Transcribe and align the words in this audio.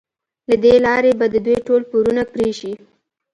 له 0.49 0.55
دې 0.63 0.75
لارې 0.85 1.11
به 1.19 1.25
د 1.33 1.35
دوی 1.45 1.57
ټول 1.67 1.81
پورونه 1.89 2.23
پرې 2.33 2.49
شي. 2.59 2.73